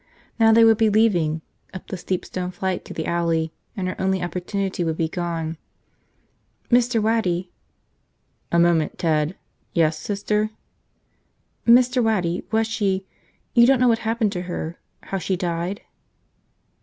Now 0.39 0.51
they 0.51 0.63
would 0.63 0.77
be 0.79 0.89
leaving, 0.89 1.43
up 1.75 1.85
the 1.85 1.95
steep 1.95 2.25
stone 2.25 2.49
flight 2.49 2.83
to 2.85 2.93
the 2.95 3.05
alley, 3.05 3.53
and 3.77 3.87
her 3.87 3.95
only 4.01 4.23
opportunity 4.23 4.83
would 4.83 4.97
be 4.97 5.07
gone. 5.07 5.59
"Mr. 6.71 6.99
Waddy?" 6.99 7.51
"A 8.51 8.57
moment, 8.57 8.97
Ted. 8.97 9.37
Yes, 9.73 9.99
Sister?" 9.99 10.49
"Mr. 11.67 12.03
Waddy, 12.03 12.43
was 12.51 12.65
she– 12.65 13.05
you 13.53 13.67
don't 13.67 13.79
know 13.79 13.89
what 13.89 13.99
happened 13.99 14.31
to 14.31 14.41
her, 14.49 14.79
how 15.03 15.19
she 15.19 15.35
died?" 15.37 15.81